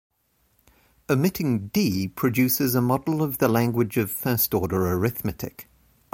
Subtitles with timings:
[1.11, 5.67] Omitting "D" produces a model of the language of first order arithmetic.